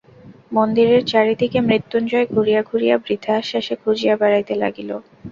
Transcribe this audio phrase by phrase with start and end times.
[0.51, 4.89] মন্দিরের চারি দিকে মৃত্যুঞ্জয় ঘুরিয়া ঘুরিয়া বৃথা আশ্বাসে খুঁজিয়া বেড়াইতে লাগিল।